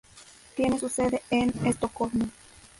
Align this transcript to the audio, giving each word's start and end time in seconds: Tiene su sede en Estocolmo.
Tiene 0.55 0.79
su 0.79 0.89
sede 0.89 1.21
en 1.29 1.53
Estocolmo. 1.63 2.25